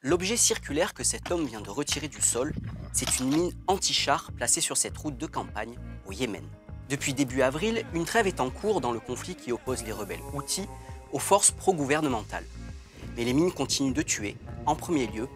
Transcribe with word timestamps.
L'objet 0.00 0.36
circulaire 0.36 0.94
que 0.94 1.04
cet 1.04 1.30
homme 1.30 1.46
vient 1.46 1.60
de 1.60 1.70
retirer 1.70 2.08
du 2.08 2.20
sol, 2.20 2.52
c'est 2.92 3.20
une 3.20 3.28
mine 3.28 3.52
anti-char 3.68 4.32
placée 4.32 4.60
sur 4.60 4.76
cette 4.76 4.98
route 4.98 5.16
de 5.16 5.26
campagne 5.26 5.78
au 6.06 6.12
Yémen. 6.12 6.42
Depuis 6.88 7.14
début 7.14 7.42
avril, 7.42 7.84
une 7.94 8.04
trêve 8.04 8.26
est 8.26 8.40
en 8.40 8.50
cours 8.50 8.80
dans 8.80 8.90
le 8.90 8.98
conflit 8.98 9.36
qui 9.36 9.52
oppose 9.52 9.84
les 9.84 9.92
rebelles 9.92 10.18
Houthis 10.34 10.66
aux 11.12 11.20
forces 11.20 11.52
pro-gouvernementales. 11.52 12.46
Mais 13.16 13.22
les 13.24 13.32
mines 13.32 13.52
continuent 13.52 13.94
de 13.94 14.02
tuer, 14.02 14.36
en 14.66 14.74
premier 14.74 15.06
lieu, 15.06 15.28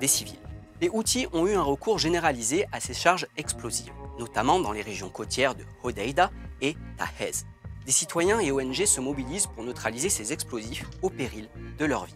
des 0.00 0.08
civils. 0.08 0.34
Les 0.80 0.88
Houthis 0.88 1.28
ont 1.32 1.46
eu 1.46 1.54
un 1.54 1.62
recours 1.62 2.00
généralisé 2.00 2.66
à 2.72 2.80
ces 2.80 2.92
charges 2.92 3.28
explosives, 3.36 3.92
notamment 4.18 4.58
dans 4.58 4.72
les 4.72 4.82
régions 4.82 5.10
côtières 5.10 5.54
de 5.54 5.62
Hodeida 5.84 6.32
et 6.60 6.74
Tahez. 6.96 7.44
Des 7.88 7.92
citoyens 7.92 8.38
et 8.38 8.52
ONG 8.52 8.84
se 8.84 9.00
mobilisent 9.00 9.46
pour 9.46 9.64
neutraliser 9.64 10.10
ces 10.10 10.34
explosifs 10.34 10.84
au 11.00 11.08
péril 11.08 11.48
de 11.78 11.86
leur 11.86 12.04
vie. 12.04 12.12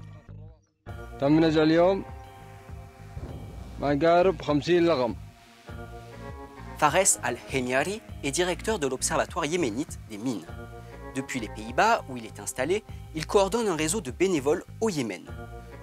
Fares 6.77 7.19
Al-Heniari 7.23 8.03
est 8.23 8.31
directeur 8.31 8.79
de 8.79 8.87
l'Observatoire 8.87 9.47
yéménite 9.47 9.99
des 10.11 10.19
mines. 10.19 10.45
Depuis 11.15 11.41
les 11.41 11.49
Pays-Bas, 11.49 12.05
où 12.11 12.19
il 12.19 12.27
est 12.27 12.39
installé, 12.39 12.85
il 13.15 13.27
coordonne 13.27 13.69
un 13.69 13.75
réseau 13.75 14.03
de 14.03 14.11
bénévoles 14.11 14.65
au 14.83 14.91
Yémen. 14.91 15.25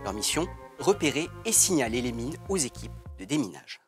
Leur 0.03 0.13
mission 0.13 0.45
repérer 0.77 1.27
et 1.45 1.51
signaler 1.51 2.03
les 2.03 2.11
mines 2.11 2.37
aux 2.47 2.57
équipes 2.57 2.91
de 3.17 3.25
déminage. 3.25 3.81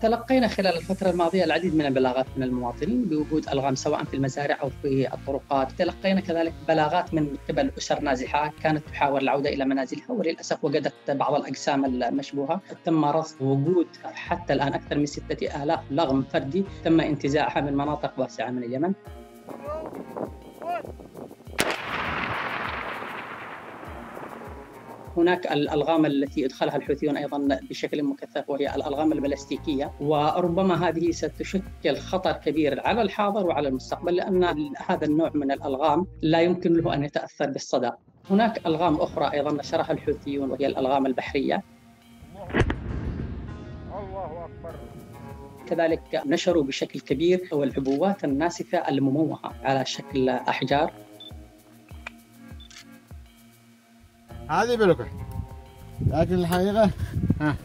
تلقينا 0.00 0.48
خلال 0.48 0.76
الفترة 0.76 1.10
الماضية 1.10 1.44
العديد 1.44 1.74
من 1.74 1.86
البلاغات 1.86 2.26
من 2.36 2.42
المواطنين 2.42 3.04
بوجود 3.04 3.48
ألغام 3.48 3.74
سواء 3.74 4.04
في 4.04 4.14
المزارع 4.14 4.58
أو 4.62 4.70
في 4.82 5.14
الطرقات. 5.14 5.72
تلقينا 5.72 6.20
كذلك 6.20 6.54
بلاغات 6.68 7.14
من 7.14 7.36
قبل 7.48 7.70
أسر 7.78 8.00
نازحة 8.00 8.52
كانت 8.62 8.88
تحاول 8.88 9.22
العودة 9.22 9.50
إلى 9.50 9.64
منازلها 9.64 10.10
وللأسف 10.10 10.64
وجدت 10.64 11.10
بعض 11.10 11.34
الأجسام 11.34 11.84
المشبوهة. 11.84 12.60
تم 12.84 13.04
رصد 13.04 13.42
وجود 13.42 13.86
حتى 14.04 14.52
الآن 14.52 14.72
أكثر 14.72 14.98
من 14.98 15.06
ستة 15.06 15.62
آلاف 15.62 15.80
لغم 15.90 16.22
فردي 16.22 16.64
تم 16.84 17.00
انتزاعها 17.00 17.60
من 17.60 17.76
مناطق 17.76 18.12
واسعة 18.18 18.50
من 18.50 18.62
اليمن. 18.62 18.92
هناك 25.16 25.52
الألغام 25.52 26.06
التي 26.06 26.44
ادخلها 26.44 26.76
الحوثيون 26.76 27.16
أيضا 27.16 27.58
بشكل 27.70 28.02
مكثف 28.02 28.50
وهي 28.50 28.74
الألغام 28.74 29.12
البلاستيكية 29.12 29.92
وربما 30.00 30.88
هذه 30.88 31.10
ستشكل 31.10 31.96
خطر 31.96 32.32
كبير 32.32 32.80
على 32.86 33.02
الحاضر 33.02 33.46
وعلى 33.46 33.68
المستقبل 33.68 34.16
لأن 34.16 34.44
هذا 34.86 35.04
النوع 35.04 35.30
من 35.34 35.52
الألغام 35.52 36.06
لا 36.22 36.40
يمكن 36.40 36.72
له 36.72 36.94
أن 36.94 37.04
يتأثر 37.04 37.50
بالصدى. 37.50 37.90
هناك 38.30 38.66
ألغام 38.66 38.94
أخرى 38.94 39.32
أيضا 39.32 39.52
نشرها 39.52 39.92
الحوثيون 39.92 40.50
وهي 40.50 40.66
الألغام 40.66 41.06
البحرية. 41.06 41.62
الله 43.92 44.44
أكبر 44.44 44.74
كذلك 45.66 46.22
نشروا 46.26 46.62
بشكل 46.62 47.00
كبير 47.00 47.48
والعبوات 47.52 48.24
الناسفة 48.24 48.78
المموهة 48.78 49.52
على 49.62 49.84
شكل 49.84 50.28
أحجار 50.28 50.92
هذه 54.50 54.76
بلوكة. 54.76 55.06
لكن 56.06 56.34
الحقيقة 56.34 56.90
ها. 57.40 57.56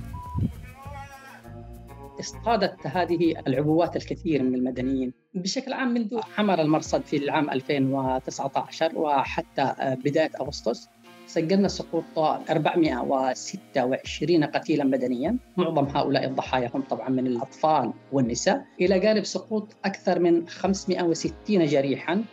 اصطادت 2.19 2.87
هذه 2.87 3.33
العبوات 3.47 3.95
الكثير 3.95 4.43
من 4.43 4.55
المدنيين 4.55 5.13
بشكل 5.33 5.73
عام 5.73 5.93
منذ 5.93 6.19
عمل 6.37 6.59
المرصد 6.59 7.01
في 7.01 7.17
العام 7.17 7.49
2019 7.49 8.97
وحتى 8.97 9.73
بداية 10.05 10.31
أغسطس. 10.41 10.89
سجلنا 11.27 11.67
سقوط 11.67 12.03
426 12.17 14.43
قتيلا 14.43 14.83
مدنيا. 14.83 15.37
معظم 15.57 15.85
هؤلاء 15.85 16.25
الضحايا 16.25 16.71
هم 16.75 16.81
طبعا 16.81 17.09
من 17.09 17.27
الأطفال 17.27 17.93
والنساء. 18.11 18.65
إلى 18.81 18.99
جانب 18.99 19.23
سقوط 19.23 19.75
أكثر 19.85 20.19
من 20.19 20.47
560 20.47 21.65
جريحا. 21.65 22.23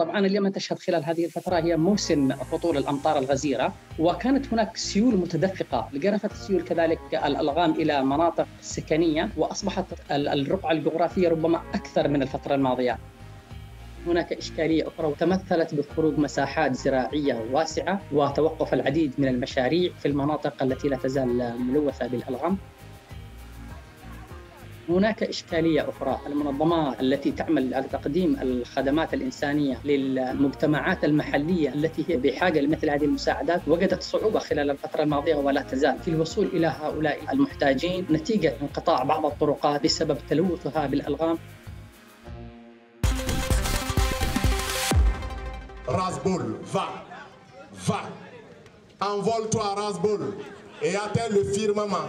طبعا 0.00 0.18
اليمن 0.26 0.52
تشهد 0.52 0.78
خلال 0.78 1.04
هذه 1.04 1.24
الفترة 1.24 1.56
هي 1.56 1.76
موسم 1.76 2.32
هطول 2.32 2.76
الأمطار 2.76 3.18
الغزيرة 3.18 3.72
وكانت 3.98 4.52
هناك 4.52 4.76
سيول 4.76 5.16
متدفقة. 5.16 5.88
لجرفت 5.92 6.32
السيول 6.32 6.62
كذلك 6.62 7.00
الألغام 7.12 7.70
إلى 7.70 8.04
مناطق 8.04 8.46
سكنية 8.60 9.28
وأصبحت 9.36 9.84
الرقعة 10.10 10.72
الجغرافية 10.72 11.28
ربما 11.28 11.62
أكثر 11.74 12.08
من 12.08 12.22
الفترة 12.22 12.54
الماضية. 12.54 12.98
هناك 14.06 14.32
إشكالية 14.32 14.88
أخرى 14.88 15.06
وتمثلت 15.06 15.74
بخروج 15.74 16.18
مساحات 16.18 16.74
زراعية 16.74 17.44
واسعة 17.52 18.00
وتوقف 18.12 18.74
العديد 18.74 19.12
من 19.18 19.28
المشاريع 19.28 19.92
في 19.92 20.08
المناطق 20.08 20.62
التي 20.62 20.88
لا 20.88 20.96
تزال 20.96 21.54
ملوثة 21.58 22.06
بالألغام. 22.06 22.58
هناك 24.90 25.22
إشكالية 25.22 25.88
أخرى. 25.88 26.20
المنظمات 26.26 27.00
التي 27.00 27.32
تعمل 27.32 27.74
على 27.74 27.84
تقديم 27.88 28.36
الخدمات 28.42 29.14
الإنسانية 29.14 29.80
للمجتمعات 29.84 31.04
المحلية 31.04 31.68
التي 31.74 32.04
هي 32.08 32.16
بحاجة 32.16 32.60
لمثل 32.60 32.90
هذه 32.90 33.04
المساعدات 33.04 33.60
وجدت 33.66 34.02
صعوبة 34.02 34.38
خلال 34.38 34.70
الفترة 34.70 35.02
الماضية 35.02 35.34
ولا 35.34 35.62
تزال. 35.62 35.98
في 35.98 36.08
الوصول 36.08 36.46
إلى 36.46 36.66
هؤلاء 36.66 37.18
المحتاجين 37.32 38.06
نتيجة 38.10 38.54
انقطاع 38.62 39.02
بعض 39.02 39.26
الطرقات 39.26 39.84
بسبب 39.84 40.18
تلوثها 40.30 40.86
بالألغام. 40.86 41.38
Rasbol, 46.00 46.44
va, 46.74 46.88
va, 47.88 48.02
envole-toi 49.12 49.68
Rasbol 49.82 50.22
et 50.82 50.94
atteins 50.94 51.30
le 51.36 51.42
firmament. 51.56 52.08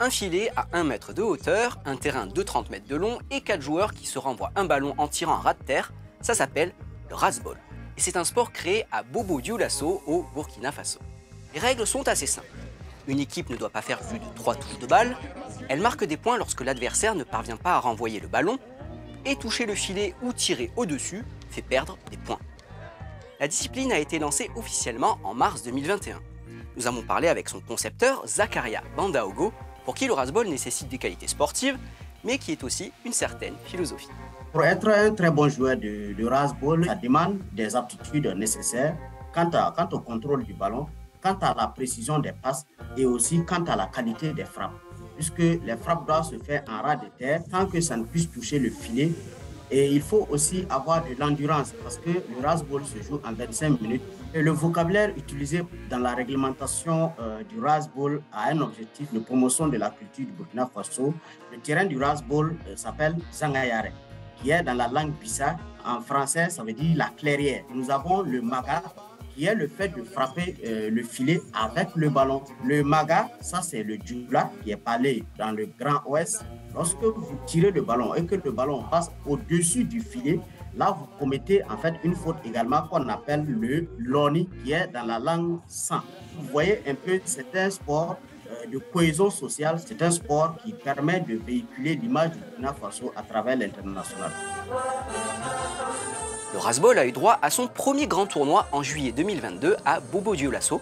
Un 0.00 0.10
filet 0.10 0.50
à 0.56 0.66
1 0.72 0.84
mètre 0.84 1.12
de 1.12 1.22
hauteur, 1.22 1.78
un 1.84 1.96
terrain 1.96 2.26
de 2.26 2.42
30 2.42 2.70
mètres 2.70 2.86
de 2.86 2.96
long 2.96 3.18
et 3.30 3.40
4 3.42 3.60
joueurs 3.60 3.92
qui 3.92 4.06
se 4.06 4.18
renvoient 4.18 4.52
un 4.56 4.64
ballon 4.64 4.94
en 4.96 5.08
tirant 5.08 5.34
un 5.34 5.40
ras 5.40 5.54
de 5.54 5.62
terre, 5.62 5.92
ça 6.22 6.34
s'appelle 6.34 6.72
le 7.10 7.14
rasball. 7.14 7.58
Et 7.98 8.00
c'est 8.00 8.16
un 8.16 8.24
sport 8.24 8.52
créé 8.52 8.86
à 8.92 9.02
Bobo 9.02 9.40
Dioulasso 9.40 10.02
au 10.06 10.24
Burkina 10.34 10.72
Faso. 10.72 11.00
Les 11.54 11.60
règles 11.60 11.86
sont 11.86 12.08
assez 12.08 12.26
simples. 12.26 12.46
Une 13.08 13.20
équipe 13.20 13.50
ne 13.50 13.56
doit 13.56 13.70
pas 13.70 13.82
faire 13.82 14.00
plus 14.00 14.18
de 14.18 14.24
3 14.34 14.54
touches 14.54 14.78
de 14.78 14.86
balle, 14.86 15.16
elle 15.68 15.80
marque 15.80 16.04
des 16.04 16.16
points 16.16 16.38
lorsque 16.38 16.62
l'adversaire 16.62 17.14
ne 17.14 17.24
parvient 17.24 17.56
pas 17.56 17.74
à 17.74 17.80
renvoyer 17.80 18.20
le 18.20 18.28
ballon, 18.28 18.58
et 19.24 19.36
toucher 19.36 19.66
le 19.66 19.74
filet 19.74 20.14
ou 20.22 20.32
tirer 20.32 20.70
au-dessus 20.76 21.24
fait 21.50 21.62
perdre 21.62 21.98
des 22.10 22.16
points. 22.16 22.40
La 23.38 23.48
discipline 23.48 23.92
a 23.92 23.98
été 23.98 24.18
lancée 24.18 24.50
officiellement 24.56 25.18
en 25.24 25.34
mars 25.34 25.62
2021. 25.62 26.20
Nous 26.76 26.86
avons 26.86 27.02
parlé 27.02 27.28
avec 27.28 27.48
son 27.48 27.60
concepteur, 27.60 28.22
Zakaria 28.26 28.82
Bandaogo, 28.96 29.52
pour 29.84 29.94
qui 29.94 30.06
le 30.06 30.12
rasball 30.12 30.46
nécessite 30.46 30.88
des 30.88 30.98
qualités 30.98 31.26
sportives, 31.26 31.78
mais 32.22 32.36
qui 32.36 32.52
est 32.52 32.62
aussi 32.62 32.92
une 33.04 33.12
certaine 33.12 33.54
philosophie. 33.64 34.08
Pour 34.52 34.62
être 34.64 34.88
un 34.88 35.14
très 35.14 35.30
bon 35.30 35.48
joueur 35.48 35.76
de, 35.76 36.12
de 36.12 36.26
rasball, 36.26 36.84
ça 36.84 36.94
demande 36.94 37.38
des 37.52 37.74
aptitudes 37.74 38.26
nécessaires 38.36 38.94
quant, 39.32 39.50
au 39.92 40.00
contrôle 40.00 40.44
du 40.44 40.52
ballon, 40.52 40.86
quant 41.22 41.38
à 41.40 41.54
la 41.54 41.68
précision 41.68 42.18
des 42.18 42.32
passes 42.32 42.66
et 42.96 43.06
aussi 43.06 43.42
quant 43.44 43.64
à 43.64 43.76
la 43.76 43.86
qualité 43.86 44.32
des 44.32 44.44
frappes. 44.44 44.72
Puisque 45.14 45.38
les 45.38 45.76
frappes 45.80 46.06
doivent 46.06 46.28
se 46.28 46.38
faire 46.38 46.62
en 46.68 46.82
ras 46.82 46.96
de 46.96 47.06
terre 47.18 47.40
sans 47.50 47.66
que 47.66 47.80
ça 47.80 47.96
ne 47.96 48.04
puisse 48.04 48.30
toucher 48.30 48.58
le 48.58 48.68
filet. 48.70 49.12
Et 49.70 49.90
il 49.92 50.00
faut 50.00 50.26
aussi 50.30 50.64
avoir 50.70 51.02
de 51.04 51.14
l'endurance 51.18 51.74
parce 51.82 51.98
que 51.98 52.10
le 52.10 52.46
rasball 52.46 52.84
se 52.84 53.02
joue 53.02 53.20
en 53.24 53.32
25 53.32 53.80
minutes 53.80 54.02
et 54.36 54.42
le 54.42 54.50
vocabulaire 54.50 55.12
utilisé 55.16 55.64
dans 55.88 55.98
la 55.98 56.14
réglementation 56.14 57.12
euh, 57.18 57.42
du 57.44 57.58
Rasball 57.58 58.20
a 58.32 58.50
un 58.50 58.60
objectif 58.60 59.10
de 59.12 59.18
promotion 59.18 59.66
de 59.68 59.78
la 59.78 59.88
culture 59.88 60.26
du 60.26 60.32
Burkina 60.32 60.66
Faso. 60.66 61.14
Le 61.50 61.58
terrain 61.58 61.86
du 61.86 61.96
Rasball 61.96 62.54
euh, 62.68 62.76
s'appelle 62.76 63.16
Zangayare, 63.32 63.92
qui 64.36 64.50
est 64.50 64.62
dans 64.62 64.74
la 64.74 64.88
langue 64.88 65.12
bissa. 65.12 65.56
En 65.86 66.00
français, 66.02 66.50
ça 66.50 66.62
veut 66.62 66.74
dire 66.74 66.96
la 66.96 67.08
clairière. 67.16 67.64
Nous 67.72 67.90
avons 67.90 68.20
le 68.20 68.42
maga, 68.42 68.82
qui 69.36 69.44
est 69.44 69.54
le 69.54 69.68
fait 69.68 69.88
de 69.88 70.02
frapper 70.02 70.56
euh, 70.64 70.90
le 70.90 71.02
filet 71.02 71.40
avec 71.52 71.88
le 71.94 72.08
ballon. 72.08 72.42
Le 72.64 72.82
maga, 72.82 73.28
ça 73.40 73.60
c'est 73.62 73.82
le 73.82 73.96
djula 73.96 74.50
qui 74.64 74.70
est 74.70 74.76
parlé 74.76 75.24
dans 75.38 75.52
le 75.52 75.68
Grand 75.78 76.00
Ouest. 76.06 76.44
Lorsque 76.74 77.02
vous 77.02 77.38
tirez 77.46 77.70
le 77.70 77.82
ballon 77.82 78.14
et 78.14 78.24
que 78.24 78.34
le 78.34 78.50
ballon 78.50 78.82
passe 78.90 79.10
au-dessus 79.26 79.84
du 79.84 80.00
filet, 80.00 80.40
Là, 80.76 80.94
vous 80.98 81.06
commettez 81.18 81.64
en 81.70 81.78
fait 81.78 81.94
une 82.04 82.14
faute 82.14 82.36
également 82.44 82.82
qu'on 82.82 83.08
appelle 83.08 83.46
le 83.46 83.88
loni, 83.98 84.46
qui 84.62 84.72
est 84.72 84.86
dans 84.88 85.06
la 85.06 85.18
langue 85.18 85.58
sang. 85.66 86.02
Vous 86.38 86.48
voyez 86.52 86.82
un 86.86 86.94
peu, 86.94 87.18
c'est 87.24 87.56
un 87.56 87.70
sport 87.70 88.18
euh, 88.50 88.66
de 88.70 88.76
cohésion 88.92 89.30
sociale, 89.30 89.80
c'est 89.82 90.02
un 90.02 90.10
sport 90.10 90.54
qui 90.62 90.74
permet 90.74 91.20
de 91.20 91.36
véhiculer 91.36 91.96
l'image 91.96 92.32
du 92.32 92.38
Burkina 92.40 92.74
Faso 92.74 93.10
à 93.16 93.22
travers 93.22 93.56
l'international. 93.56 94.30
Le 96.56 96.62
Rasbol 96.62 96.98
a 96.98 97.04
eu 97.04 97.12
droit 97.12 97.38
à 97.42 97.50
son 97.50 97.66
premier 97.66 98.06
grand 98.06 98.24
tournoi 98.24 98.66
en 98.72 98.82
juillet 98.82 99.12
2022 99.12 99.76
à 99.84 100.00
Bobo 100.00 100.34
Dioulasso. 100.34 100.80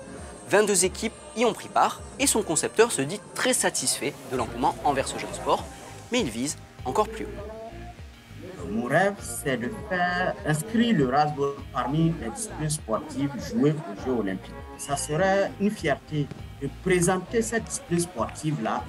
22 0.49 0.85
équipes 0.85 1.13
y 1.37 1.45
ont 1.45 1.53
pris 1.53 1.67
part 1.67 2.01
et 2.21 2.29
son 2.29 2.45
concepteur 2.45 2.93
se 2.93 3.03
dit 3.03 3.21
très 3.35 3.53
satisfait 3.53 4.15
de 4.31 4.37
l'engouement 4.37 4.77
envers 4.85 5.09
ce 5.09 5.19
jeune 5.19 5.35
sport, 5.35 5.65
mais 6.13 6.21
il 6.21 6.31
vise 6.31 6.59
encore 6.85 7.09
plus 7.09 7.25
haut. 7.25 8.71
mon 8.71 8.85
rêve, 8.85 9.15
c'est 9.19 9.57
de 9.57 9.69
faire 9.89 10.37
inscrire 10.47 10.97
le 10.97 11.09
rasball 11.09 11.55
parmi 11.73 12.15
les 12.23 12.31
disciplines 12.31 12.71
sportives 12.71 13.33
jouées 13.51 13.73
aux 13.75 14.07
Jeux 14.07 14.17
olympiques. 14.21 14.55
Ça 14.79 14.97
serait 14.97 15.51
une 15.61 15.73
fierté 15.73 16.29
de 16.63 16.69
présenter 16.85 17.43
cette 17.43 17.65
discipline 17.65 17.99
sportive-là 17.99 18.85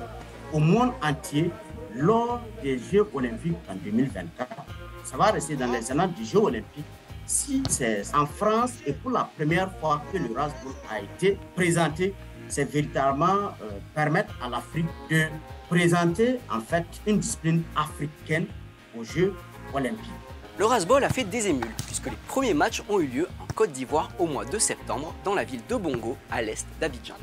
au 0.53 0.59
monde 0.59 0.91
entier 1.01 1.49
lors 1.95 2.41
des 2.61 2.77
Jeux 2.77 3.09
olympiques 3.11 3.57
en 3.67 3.73
2024. 3.73 4.75
Ça 5.05 5.17
va 5.17 5.31
rester 5.31 5.55
dans 5.55 5.71
les 5.71 5.91
annales 5.91 6.13
du 6.13 6.25
Jeux 6.25 6.39
olympiques 6.39 6.85
si 7.27 7.63
c'est 7.69 8.03
en 8.13 8.25
France 8.25 8.71
et 8.85 8.93
pour 8.93 9.11
la 9.11 9.29
première 9.37 9.71
fois 9.79 10.01
que 10.11 10.17
le 10.17 10.33
rasball 10.35 10.73
a 10.91 10.99
été 10.99 11.37
présenté, 11.55 12.13
c'est 12.47 12.65
véritablement 12.65 13.49
euh, 13.61 13.79
permettre 13.93 14.33
à 14.43 14.49
l'Afrique 14.49 14.85
de 15.09 15.23
présenter 15.69 16.39
en 16.51 16.59
fait 16.59 16.85
une 17.07 17.19
discipline 17.19 17.63
africaine 17.75 18.45
aux 18.97 19.03
Jeux 19.03 19.33
olympiques. 19.73 20.11
Le 20.57 20.65
rasball 20.65 21.03
a 21.03 21.09
fait 21.09 21.23
des 21.23 21.47
émules 21.47 21.73
puisque 21.85 22.05
les 22.05 22.17
premiers 22.27 22.53
matchs 22.53 22.81
ont 22.89 22.99
eu 22.99 23.07
lieu 23.07 23.27
en 23.39 23.47
Côte 23.53 23.71
d'Ivoire 23.71 24.09
au 24.19 24.25
mois 24.25 24.45
de 24.45 24.57
septembre 24.57 25.13
dans 25.23 25.33
la 25.33 25.43
ville 25.43 25.61
de 25.67 25.75
Bongo 25.75 26.17
à 26.31 26.41
l'est 26.41 26.65
d'Abidjan. 26.79 27.15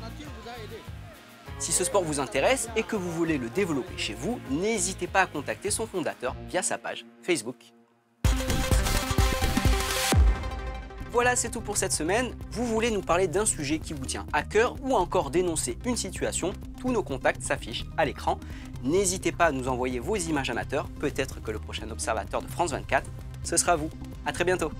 Si 1.63 1.71
ce 1.71 1.85
sport 1.85 2.03
vous 2.03 2.19
intéresse 2.19 2.67
et 2.75 2.83
que 2.83 2.97
vous 2.97 3.09
voulez 3.09 3.37
le 3.37 3.49
développer 3.49 3.97
chez 3.97 4.13
vous, 4.13 4.37
n'hésitez 4.51 5.07
pas 5.07 5.21
à 5.21 5.27
contacter 5.27 5.71
son 5.71 5.87
fondateur 5.87 6.35
via 6.49 6.61
sa 6.61 6.77
page 6.77 7.05
Facebook. 7.21 7.55
Voilà, 11.13 11.37
c'est 11.37 11.49
tout 11.49 11.61
pour 11.61 11.77
cette 11.77 11.93
semaine. 11.93 12.35
Vous 12.51 12.65
voulez 12.65 12.91
nous 12.91 12.99
parler 12.99 13.29
d'un 13.29 13.45
sujet 13.45 13.79
qui 13.79 13.93
vous 13.93 14.05
tient 14.05 14.25
à 14.33 14.43
cœur 14.43 14.75
ou 14.81 14.93
encore 14.93 15.29
dénoncer 15.29 15.77
une 15.85 15.95
situation? 15.95 16.51
Tous 16.81 16.91
nos 16.91 17.01
contacts 17.01 17.43
s'affichent 17.43 17.85
à 17.95 18.03
l'écran. 18.03 18.41
N'hésitez 18.83 19.31
pas 19.31 19.45
à 19.45 19.51
nous 19.53 19.69
envoyer 19.69 19.99
vos 19.99 20.17
images 20.17 20.49
amateurs. 20.49 20.89
Peut-être 20.99 21.41
que 21.41 21.51
le 21.51 21.59
prochain 21.59 21.89
observateur 21.89 22.41
de 22.41 22.47
France 22.47 22.71
24, 22.71 23.09
ce 23.45 23.55
sera 23.55 23.77
vous. 23.77 23.89
À 24.25 24.33
très 24.33 24.43
bientôt. 24.43 24.73